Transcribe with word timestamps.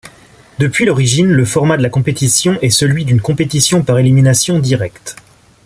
Depuis 0.57 0.85
l’origine 0.85 1.27
le 1.27 1.45
format 1.45 1.77
de 1.77 1.83
la 1.83 1.91
compétition 1.91 2.57
est 2.63 2.71
celui 2.71 3.05
d’une 3.05 3.21
compétition 3.21 3.83
par 3.83 3.99
élimination 3.99 4.57
directe. 4.57 5.15